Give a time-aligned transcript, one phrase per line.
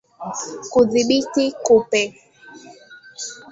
[0.71, 2.01] Kudhibiti kupe